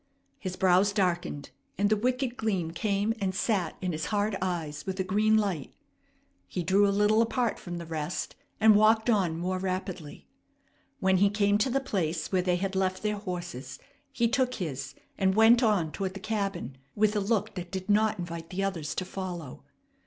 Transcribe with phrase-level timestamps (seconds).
[0.39, 4.99] His brows darkened, and the wicked gleam came and sat in his hard eyes with
[4.99, 5.75] a green light.
[6.47, 10.27] He drew a little apart from the rest, and walked on more rapidly.
[11.01, 13.77] When he came to the place where they had left their horses,
[14.11, 18.17] he took his and went on toward the cabin with a look that did not
[18.17, 19.63] invite the others to follow.